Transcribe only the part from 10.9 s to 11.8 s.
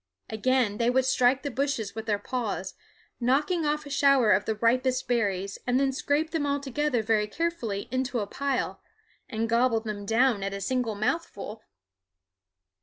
mouthful.